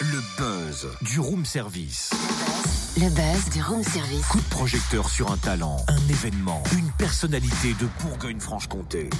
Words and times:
Le 0.00 0.36
buzz 0.38 0.86
du 1.02 1.18
room 1.18 1.44
service. 1.44 2.10
Le 2.96 3.10
buzz 3.10 3.50
du 3.52 3.60
room 3.60 3.82
service. 3.82 4.24
Coup 4.26 4.38
de 4.38 4.48
projecteur 4.50 5.08
sur 5.08 5.32
un 5.32 5.36
talent, 5.36 5.84
un 5.88 6.08
événement, 6.08 6.62
une 6.78 6.90
personnalité 6.92 7.74
de 7.80 7.88
Bourgogne-Franche-Comté. 8.02 9.10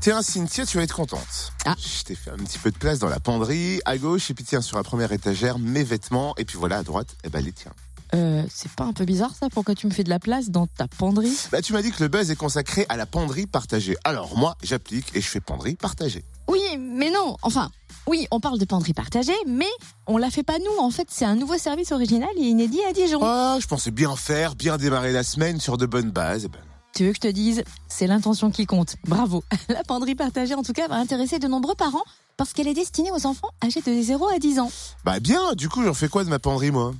Tiens, 0.00 0.22
Cynthia, 0.22 0.64
tu 0.64 0.78
vas 0.78 0.84
être 0.84 0.94
contente. 0.94 1.52
Ah. 1.66 1.74
Je 1.78 2.02
t'ai 2.04 2.14
fait 2.14 2.30
un 2.30 2.36
petit 2.36 2.58
peu 2.58 2.70
de 2.70 2.78
place 2.78 2.98
dans 2.98 3.10
la 3.10 3.20
penderie, 3.20 3.80
à 3.84 3.98
gauche, 3.98 4.30
et 4.30 4.34
puis 4.34 4.44
tiens, 4.44 4.62
sur 4.62 4.78
la 4.78 4.82
première 4.82 5.12
étagère, 5.12 5.58
mes 5.58 5.84
vêtements, 5.84 6.34
et 6.38 6.46
puis 6.46 6.56
voilà, 6.56 6.78
à 6.78 6.82
droite, 6.82 7.16
eh 7.24 7.28
ben, 7.28 7.44
les 7.44 7.52
tiens. 7.52 7.72
Euh, 8.14 8.42
c'est 8.52 8.70
pas 8.72 8.84
un 8.84 8.92
peu 8.92 9.04
bizarre 9.04 9.34
ça 9.34 9.48
Pourquoi 9.48 9.74
tu 9.74 9.86
me 9.86 9.92
fais 9.92 10.04
de 10.04 10.10
la 10.10 10.18
place 10.18 10.50
dans 10.50 10.66
ta 10.66 10.86
penderie? 10.86 11.36
Bah, 11.50 11.62
tu 11.62 11.72
m'as 11.72 11.82
dit 11.82 11.90
que 11.90 12.02
le 12.02 12.08
buzz 12.08 12.30
est 12.30 12.36
consacré 12.36 12.86
à 12.88 12.96
la 12.96 13.06
penderie 13.06 13.46
partagée. 13.46 13.96
Alors, 14.04 14.36
moi, 14.36 14.56
j'applique 14.62 15.14
et 15.14 15.20
je 15.20 15.28
fais 15.28 15.40
penderie 15.40 15.74
partagée. 15.76 16.24
Oui, 16.48 16.60
mais 16.78 17.10
non. 17.10 17.36
Enfin, 17.42 17.70
oui, 18.06 18.26
on 18.30 18.40
parle 18.40 18.58
de 18.58 18.64
penderie 18.64 18.92
partagée, 18.92 19.32
mais 19.46 19.70
on 20.06 20.18
la 20.18 20.30
fait 20.30 20.42
pas 20.42 20.58
nous. 20.58 20.78
En 20.78 20.90
fait, 20.90 21.08
c'est 21.10 21.24
un 21.24 21.36
nouveau 21.36 21.56
service 21.56 21.92
original 21.92 22.28
et 22.36 22.42
inédit 22.42 22.80
à 22.88 22.92
Dijon. 22.92 23.20
Ah, 23.22 23.56
je 23.60 23.66
pensais 23.66 23.90
bien 23.90 24.14
faire, 24.16 24.54
bien 24.54 24.76
démarrer 24.76 25.12
la 25.12 25.22
semaine 25.22 25.60
sur 25.60 25.78
de 25.78 25.86
bonnes 25.86 26.10
bases. 26.10 26.44
Eh 26.44 26.48
ben. 26.48 26.60
Tu 26.94 27.04
veux 27.04 27.10
que 27.10 27.16
je 27.16 27.20
te 27.22 27.28
dise 27.28 27.64
C'est 27.88 28.06
l'intention 28.06 28.50
qui 28.50 28.66
compte. 28.66 28.96
Bravo. 29.08 29.42
La 29.68 29.82
penderie 29.82 30.14
partagée, 30.14 30.54
en 30.54 30.62
tout 30.62 30.72
cas, 30.72 30.86
va 30.86 30.96
intéresser 30.96 31.38
de 31.40 31.48
nombreux 31.48 31.74
parents 31.74 32.04
parce 32.36 32.52
qu'elle 32.52 32.68
est 32.68 32.74
destinée 32.74 33.10
aux 33.10 33.26
enfants 33.26 33.50
âgés 33.64 33.80
de 33.80 34.00
0 34.00 34.28
à 34.28 34.38
10 34.38 34.60
ans. 34.60 34.70
Bah, 35.04 35.18
bien, 35.18 35.54
du 35.54 35.68
coup, 35.68 35.82
j'en 35.82 35.94
fais 35.94 36.08
quoi 36.08 36.24
de 36.24 36.28
ma 36.28 36.38
penderie, 36.38 36.70
moi? 36.70 36.92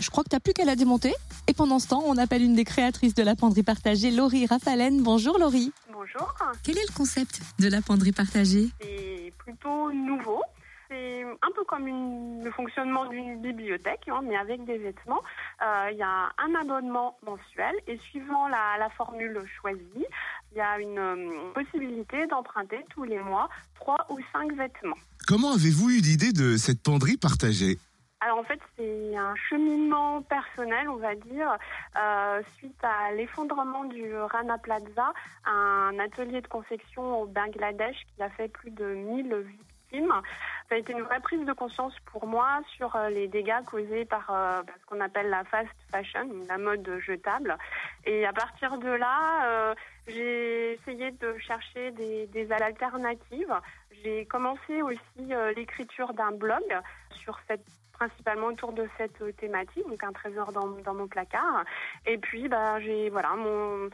Je 0.00 0.10
crois 0.10 0.24
que 0.24 0.28
t'as 0.28 0.40
plus 0.40 0.52
qu'à 0.52 0.64
la 0.64 0.76
démonter. 0.76 1.12
Et 1.48 1.54
pendant 1.54 1.78
ce 1.78 1.88
temps, 1.88 2.02
on 2.06 2.16
appelle 2.18 2.42
une 2.42 2.54
des 2.54 2.64
créatrices 2.64 3.14
de 3.14 3.22
la 3.22 3.34
penderie 3.36 3.62
partagée, 3.62 4.10
Laurie 4.10 4.46
Rafalen. 4.46 5.02
Bonjour 5.02 5.38
Laurie. 5.38 5.72
Bonjour, 5.92 6.34
Quel 6.64 6.78
est 6.78 6.86
le 6.88 6.94
concept 6.94 7.40
de 7.58 7.68
la 7.68 7.80
penderie 7.82 8.12
partagée? 8.12 8.68
C'est 8.80 9.32
plutôt 9.38 9.92
nouveau. 9.92 10.42
C'est 10.90 11.22
un 11.22 11.50
peu 11.56 11.64
comme 11.64 11.86
une- 11.88 12.42
le 12.44 12.50
fonctionnement 12.50 13.06
d'une 13.06 13.40
bibliothèque, 13.40 14.02
hein, 14.08 14.20
mais 14.22 14.36
avec 14.36 14.64
des 14.66 14.76
vêtements. 14.78 15.22
Euh, 15.62 15.88
Il 15.90 15.96
y 15.96 16.02
a 16.02 16.30
un 16.38 16.54
abonnement 16.60 17.16
mensuel 17.26 17.74
et 17.86 17.96
suivant 17.98 18.46
la, 18.48 18.76
la 18.78 18.90
formule 18.90 19.40
choisie, 19.60 20.04
il 20.52 20.58
y 20.58 20.60
a 20.60 20.78
une 20.80 20.98
euh, 20.98 21.52
possibilité 21.54 22.26
d'emprunter 22.26 22.84
tous 22.90 23.04
les 23.04 23.18
mois 23.20 23.48
trois 23.74 24.06
ou 24.10 24.18
cinq 24.32 24.52
vêtements. 24.54 24.96
Comment 25.26 25.52
avez-vous 25.52 25.90
eu 25.90 26.00
l'idée 26.00 26.32
de 26.32 26.56
cette 26.58 26.82
penderie 26.82 27.16
partagée? 27.16 27.78
Alors 28.24 28.38
en 28.38 28.44
fait, 28.44 28.60
c'est 28.76 29.16
un 29.16 29.34
cheminement 29.34 30.22
personnel, 30.22 30.88
on 30.88 30.96
va 30.96 31.16
dire, 31.16 31.56
euh, 31.96 32.40
suite 32.56 32.78
à 32.84 33.10
l'effondrement 33.12 33.82
du 33.84 34.14
Rana 34.16 34.58
Plaza, 34.58 35.12
un 35.44 35.98
atelier 35.98 36.40
de 36.40 36.46
confection 36.46 37.22
au 37.22 37.26
Bangladesh 37.26 37.96
qui 38.14 38.22
a 38.22 38.30
fait 38.30 38.46
plus 38.46 38.70
de 38.70 38.94
1000 38.94 39.34
victimes. 39.34 40.14
Ça 40.68 40.76
a 40.76 40.78
été 40.78 40.92
une 40.92 41.02
vraie 41.02 41.18
prise 41.18 41.44
de 41.44 41.52
conscience 41.52 41.94
pour 42.12 42.28
moi 42.28 42.60
sur 42.76 42.94
euh, 42.94 43.08
les 43.08 43.26
dégâts 43.26 43.64
causés 43.66 44.04
par 44.04 44.30
euh, 44.30 44.62
ce 44.80 44.86
qu'on 44.86 45.00
appelle 45.00 45.28
la 45.28 45.42
fast 45.42 45.74
fashion, 45.90 46.28
la 46.48 46.58
mode 46.58 46.88
jetable. 47.04 47.58
Et 48.06 48.24
à 48.24 48.32
partir 48.32 48.78
de 48.78 48.88
là, 48.88 49.74
j'ai 50.06 50.74
essayé 50.74 51.10
de 51.10 51.36
chercher 51.38 51.90
des, 51.90 52.52
alternatives. 52.52 53.54
J'ai 54.04 54.26
commencé 54.26 54.80
aussi 54.80 55.00
l'écriture 55.56 56.12
d'un 56.14 56.30
blog 56.30 56.62
sur 57.10 57.38
cette 57.48 57.66
principalement 58.08 58.48
autour 58.48 58.72
de 58.72 58.88
cette 58.98 59.36
thématique, 59.36 59.88
donc 59.88 60.02
un 60.02 60.12
trésor 60.12 60.52
dans, 60.52 60.68
dans 60.84 60.94
mon 60.94 61.06
placard. 61.06 61.64
Et 62.06 62.18
puis, 62.18 62.48
bah, 62.48 62.80
j'ai 62.80 63.10
voilà, 63.10 63.30
mon 63.36 63.88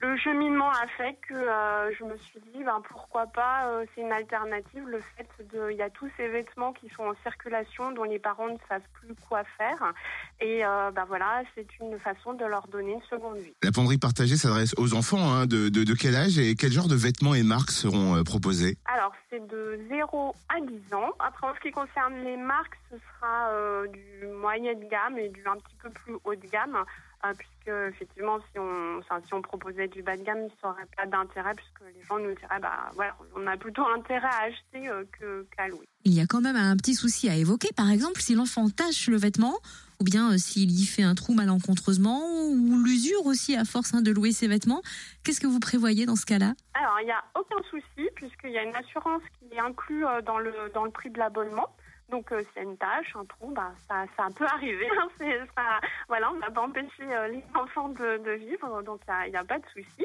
le 0.00 0.16
cheminement 0.16 0.70
a 0.70 0.86
fait 0.96 1.16
que 1.28 1.34
euh, 1.34 1.92
je 1.98 2.04
me 2.04 2.16
suis 2.16 2.40
dit, 2.54 2.64
ben, 2.64 2.80
pourquoi 2.88 3.26
pas, 3.26 3.66
euh, 3.66 3.84
c'est 3.94 4.00
une 4.00 4.12
alternative, 4.12 4.86
le 4.86 5.00
fait 5.00 5.28
de, 5.52 5.70
il 5.70 5.76
y 5.76 5.82
a 5.82 5.90
tous 5.90 6.08
ces 6.16 6.28
vêtements 6.28 6.72
qui 6.72 6.88
sont 6.96 7.02
en 7.02 7.14
circulation 7.22 7.92
dont 7.92 8.04
les 8.04 8.18
parents 8.18 8.48
ne 8.48 8.56
savent 8.68 8.80
plus 8.94 9.14
quoi 9.28 9.42
faire, 9.58 9.92
et 10.40 10.64
euh, 10.64 10.90
ben 10.90 11.04
voilà, 11.06 11.42
c'est 11.54 11.66
une 11.80 11.98
façon 11.98 12.32
de 12.32 12.44
leur 12.46 12.66
donner 12.68 12.92
une 12.92 13.02
seconde 13.02 13.36
vie. 13.38 13.52
La 13.62 13.72
penderie 13.72 13.98
partagée 13.98 14.36
s'adresse 14.36 14.74
aux 14.78 14.94
enfants 14.94 15.32
hein, 15.32 15.46
de, 15.46 15.68
de, 15.68 15.84
de 15.84 15.94
quel 15.94 16.16
âge 16.16 16.38
et 16.38 16.54
quel 16.54 16.72
genre 16.72 16.88
de 16.88 16.96
vêtements 16.96 17.34
et 17.34 17.42
marques 17.42 17.70
seront 17.70 18.22
proposés? 18.24 18.78
Alors, 18.86 19.12
c'est 19.28 19.46
de 19.46 19.80
0 19.90 20.34
à 20.48 20.60
10 20.60 20.94
ans. 20.94 21.10
Après, 21.18 21.46
en 21.46 21.54
ce 21.54 21.60
qui 21.60 21.70
concerne 21.70 22.14
les 22.24 22.36
marques, 22.36 22.78
ce 22.90 22.96
sera 22.96 23.86
du 23.88 24.26
moyen 24.40 24.74
de 24.74 24.84
gamme 24.88 25.18
et 25.18 25.28
du 25.28 25.42
un 25.46 25.56
petit 25.56 25.76
peu 25.82 25.90
plus 25.90 26.14
haut 26.24 26.34
de 26.34 26.46
gamme, 26.46 26.84
euh, 27.24 27.32
puisque 27.36 27.68
effectivement, 27.94 28.38
si 28.52 28.58
on, 28.58 28.98
enfin, 28.98 29.20
si 29.26 29.34
on 29.34 29.42
proposait 29.42 29.88
du 29.88 30.02
bas 30.02 30.16
de 30.16 30.22
gamme, 30.22 30.48
ça 30.60 30.68
n'aurait 30.68 30.86
pas 30.96 31.06
d'intérêt, 31.06 31.54
puisque 31.54 31.80
les 31.94 32.02
gens 32.04 32.18
nous 32.18 32.34
diraient, 32.34 32.60
bah 32.60 32.90
voilà, 32.94 33.16
on 33.36 33.46
a 33.46 33.56
plutôt 33.56 33.86
intérêt 33.86 34.26
à 34.26 34.44
acheter 34.44 34.88
euh, 34.88 35.04
que- 35.18 35.46
qu'à 35.56 35.68
louer. 35.68 35.86
Il 36.04 36.14
y 36.14 36.20
a 36.20 36.26
quand 36.26 36.40
même 36.40 36.56
un 36.56 36.76
petit 36.76 36.94
souci 36.94 37.28
à 37.28 37.36
évoquer. 37.36 37.68
Par 37.76 37.90
exemple, 37.90 38.20
si 38.20 38.34
l'enfant 38.34 38.68
tâche 38.70 39.08
le 39.08 39.18
vêtement, 39.18 39.58
ou 40.00 40.04
bien 40.04 40.32
euh, 40.32 40.38
s'il 40.38 40.70
y 40.70 40.86
fait 40.86 41.02
un 41.02 41.14
trou 41.14 41.34
malencontreusement, 41.34 42.22
ou 42.48 42.82
l'usure 42.82 43.26
aussi 43.26 43.54
à 43.54 43.64
force 43.66 43.92
hein, 43.92 44.00
de 44.00 44.10
louer 44.10 44.32
ses 44.32 44.48
vêtements, 44.48 44.80
qu'est-ce 45.22 45.40
que 45.40 45.46
vous 45.46 45.60
prévoyez 45.60 46.06
dans 46.06 46.16
ce 46.16 46.24
cas-là? 46.24 46.54
Alors, 46.72 46.96
il 47.02 47.04
n'y 47.04 47.12
a 47.12 47.22
aucun 47.38 47.62
souci, 47.68 48.08
puisqu'il 48.14 48.50
y 48.52 48.58
a 48.58 48.62
une 48.62 48.74
assurance 48.74 49.22
qui 49.38 49.54
est 49.54 49.60
inclue 49.60 50.06
euh, 50.06 50.22
dans 50.22 50.38
le, 50.38 50.52
dans 50.72 50.84
le 50.84 50.90
prix 50.90 51.10
de 51.10 51.18
l'abonnement. 51.18 51.68
Donc, 52.10 52.32
euh, 52.32 52.42
y 52.56 52.58
a 52.58 52.62
une 52.62 52.76
tâche, 52.76 53.14
un 53.14 53.24
trou, 53.24 53.52
bah, 53.52 53.72
ça, 53.88 54.04
ça 54.16 54.28
peut 54.34 54.46
arriver. 54.46 54.88
hein. 54.98 55.08
C'est- 55.18 55.46
ça, 55.56 55.80
voilà, 56.08 56.30
on 56.30 56.34
ne 56.34 56.40
va 56.40 56.50
pas 56.50 56.62
empêcher 56.62 57.02
euh, 57.02 57.28
les 57.28 57.42
enfants 57.54 57.88
de, 57.88 58.30
vivre, 58.32 58.82
donc 58.82 59.00
il 59.26 59.30
n'y 59.30 59.36
a, 59.36 59.44
pas 59.44 59.58
de 59.58 59.66
souci. 59.72 60.04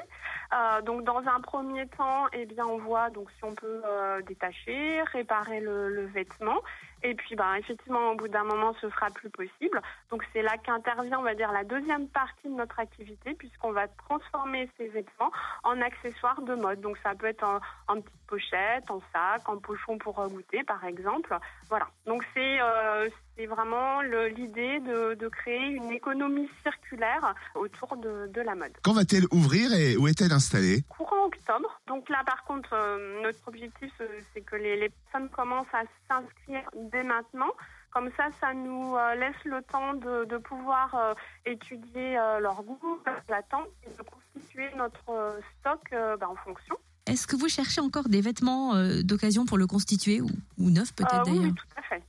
Euh, 0.54 0.82
donc, 0.82 1.04
dans 1.04 1.20
un 1.28 1.42
premier 1.42 1.88
temps, 1.88 2.28
eh 2.34 2.46
bien, 2.46 2.66
on 2.66 2.78
voit 2.78 3.10
donc 3.10 3.30
si 3.32 3.44
on 3.44 3.54
peut 3.54 3.82
euh, 3.86 4.22
détacher, 4.22 5.02
réparer 5.12 5.60
le 5.60 6.06
vêtement. 6.06 6.62
Et 7.06 7.14
puis, 7.14 7.36
bah, 7.36 7.60
effectivement, 7.60 8.10
au 8.10 8.16
bout 8.16 8.28
d'un 8.28 8.44
moment, 8.44 8.74
ce 8.82 8.90
sera 8.90 9.12
plus 9.12 9.30
possible. 9.30 9.80
Donc, 10.10 10.26
c'est 10.34 10.42
là 10.42 10.58
qu'intervient, 10.58 11.20
on 11.20 11.22
va 11.24 11.36
dire, 11.36 11.52
la 11.52 11.64
deuxième 11.64 12.08
partie 12.08 12.48
de 12.48 12.56
notre 12.56 12.80
activité, 12.80 13.36
puisqu'on 13.36 13.72
va 13.72 13.88
transformer 13.88 14.68
ces 14.76 14.88
vêtements 14.88 15.32
en 15.64 15.80
accessoires 15.82 16.42
de 16.42 16.56
mode. 16.56 16.82
Donc, 16.82 16.98
ça 17.04 17.14
peut 17.14 17.28
être 17.28 17.44
en, 17.44 17.60
en 17.88 18.02
petite 18.02 18.26
pochette, 18.26 18.90
en 18.90 19.02
sac, 19.14 19.48
en 19.48 19.60
pochon 19.60 20.00
pour 20.00 20.20
euh, 20.20 20.28
goûter, 20.30 20.64
par 20.64 20.84
exemple. 20.84 21.38
Voilà. 21.70 21.88
Donc, 22.08 22.26
c'est 22.34 22.60
euh, 22.60 23.08
c'est 23.38 23.46
vraiment 23.46 24.02
l'idée 24.02 24.80
de, 24.80 25.14
de 25.16 25.28
créer 25.28 25.66
une 25.68 25.92
économie 25.92 26.50
circulaire 26.64 27.36
autour 27.56 27.98
de, 27.98 28.28
de 28.34 28.42
la 28.42 28.56
mode 28.56 28.72
Quand 28.84 28.94
va-t-elle 28.94 29.26
ouvrir 29.32 29.74
et 29.74 29.98
où 29.98 30.08
est-elle 30.08 30.32
installée? 30.32 30.84
Courant 30.90 31.26
octobre. 31.26 31.82
Donc 31.88 32.10
là, 32.10 32.24
par 32.26 32.44
contre, 32.46 32.70
euh, 32.74 33.22
notre 33.24 33.48
objectif, 33.48 33.92
euh, 34.02 34.08
c'est 34.34 34.42
que 34.42 34.56
les, 34.56 34.78
les 34.80 34.90
personnes 34.90 35.30
commencent 35.30 35.74
à 35.74 35.84
s'inscrire 36.08 36.70
dès 36.92 37.04
maintenant. 37.04 37.52
Comme 37.92 38.10
ça, 38.18 38.28
ça 38.42 38.54
nous 38.54 38.96
euh, 38.96 39.16
laisse 39.16 39.42
le 39.46 39.62
temps 39.64 39.94
de, 39.94 40.26
de 40.26 40.38
pouvoir 40.38 40.94
euh, 40.96 41.14
étudier 41.46 42.18
euh, 42.18 42.40
leur 42.40 42.62
goût, 42.64 43.00
leur 43.06 43.38
attente 43.38 43.68
et 43.86 43.90
de 43.98 44.04
constituer 44.04 44.70
notre 44.76 45.40
stock 45.60 45.80
euh, 45.94 46.18
bah, 46.18 46.28
en 46.30 46.36
fonction. 46.36 46.76
Est-ce 47.08 47.28
que 47.28 47.36
vous 47.36 47.48
cherchez 47.48 47.80
encore 47.82 48.10
des 48.10 48.20
vêtements 48.20 48.74
euh, 48.76 49.02
d'occasion 49.04 49.46
pour 49.46 49.58
le 49.60 49.68
constituer, 49.68 50.22
ou, 50.22 50.28
ou 50.58 50.72
neufs 50.72 50.94
peut-être 50.96 51.28
Euh, 51.28 51.32
oui, 51.32 51.38
d'ailleurs? 51.40 51.54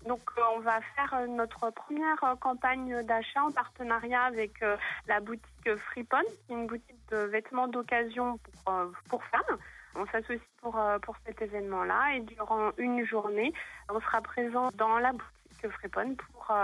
Donc, 0.07 0.21
euh, 0.39 0.43
on 0.57 0.61
va 0.61 0.81
faire 0.95 1.15
euh, 1.15 1.27
notre 1.27 1.71
première 1.71 2.23
euh, 2.23 2.37
campagne 2.37 3.03
d'achat 3.03 3.43
en 3.43 3.51
partenariat 3.51 4.23
avec 4.23 4.61
la 5.09 5.21
boutique 5.21 5.77
Freepon, 5.91 6.23
qui 6.47 6.53
est 6.53 6.57
une 6.57 6.67
boutique 6.67 7.11
de 7.11 7.19
vêtements 7.19 7.69
d'occasion 7.69 8.39
pour, 8.39 8.75
pour 9.09 9.25
femmes. 9.25 9.59
On 9.97 10.07
s'associe 10.07 10.41
pour, 10.61 10.79
pour 11.03 11.17
cet 11.27 11.41
événement-là 11.41 12.17
et 12.17 12.21
durant 12.21 12.71
une 12.77 13.05
journée, 13.07 13.53
on 13.89 14.01
sera 14.01 14.21
présent 14.21 14.71
dans 14.75 14.99
la 14.99 15.13
boutique 15.13 15.73
Freepon 15.73 16.15
pour, 16.17 16.55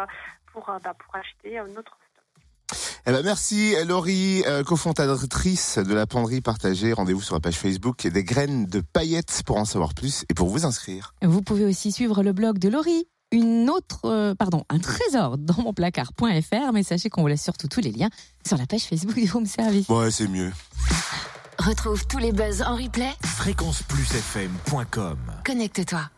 pour, 0.53 0.67
bah, 0.85 0.95
pour 0.95 1.17
acheter 1.17 1.61
notre 1.75 1.97
stock. 1.97 2.93
Eh 3.07 3.11
ben 3.11 3.23
merci 3.25 3.75
Laurie, 3.87 4.45
euh, 4.47 4.63
cofondatrice 4.63 5.79
de 5.79 5.95
la 5.95 6.07
penderie 6.07 6.41
partagée. 6.41 6.93
Rendez-vous 6.93 7.23
sur 7.23 7.35
la 7.35 7.41
page 7.41 7.59
Facebook 7.59 8.07
des 8.07 8.25
graines 8.25 8.67
de 8.67 8.81
paillettes 8.81 9.43
pour 9.45 9.57
en 9.57 9.65
savoir 9.65 9.95
plus 9.95 10.25
et 10.29 10.35
pour 10.35 10.49
vous 10.49 10.67
inscrire. 10.67 11.15
Vous 11.23 11.43
pouvez 11.43 11.65
aussi 11.65 11.91
suivre 11.91 12.23
le 12.23 12.33
blog 12.33 12.59
de 12.59 12.69
Laurie. 12.69 13.09
Une 13.33 13.69
autre, 13.71 14.01
euh, 14.05 14.35
pardon, 14.35 14.65
un 14.69 14.79
trésor 14.79 15.39
dans 15.39 15.63
mon 15.63 15.73
placard.fr, 15.73 16.73
mais 16.73 16.83
sachez 16.83 17.09
qu'on 17.09 17.23
vous 17.23 17.29
laisse 17.29 17.43
surtout 17.43 17.67
tous 17.67 17.81
les 17.81 17.91
liens 17.91 18.11
sur 18.47 18.59
la 18.59 18.67
page 18.67 18.83
Facebook 18.83 19.15
du 19.15 19.31
Home 19.35 19.47
Service. 19.47 19.89
Ouais, 19.89 20.11
c'est 20.11 20.29
mieux. 20.29 20.53
Retrouve 21.59 22.07
tous 22.07 22.19
les 22.19 22.33
buzz 22.33 22.63
en 22.63 22.77
replay. 22.77 23.11
Fréquenceplusfm.com 23.25 25.19
Connecte-toi. 25.45 26.13